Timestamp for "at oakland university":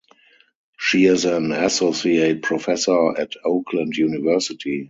3.19-4.79